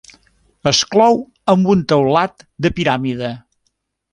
Es 0.71 0.79
clou 0.95 1.19
amb 1.53 1.69
un 1.73 1.83
teulat 1.93 2.47
de 2.67 2.73
piràmide. 2.79 3.31